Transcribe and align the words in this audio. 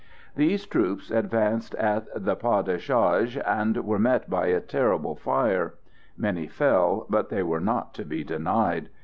These 0.35 0.65
troops 0.65 1.11
advanced 1.11 1.75
at 1.75 2.07
the 2.15 2.35
pas 2.35 2.65
de 2.65 2.79
charge, 2.79 3.37
and 3.37 3.77
were 3.85 3.99
met 3.99 4.27
by 4.31 4.47
a 4.47 4.59
terrible 4.59 5.13
fire; 5.15 5.75
many 6.17 6.47
fell, 6.47 7.05
but 7.07 7.29
they 7.29 7.43
were 7.43 7.61
not 7.61 7.93
to 7.93 8.03
be 8.03 8.23
denied. 8.23 8.89